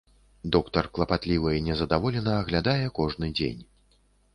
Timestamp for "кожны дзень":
3.01-3.61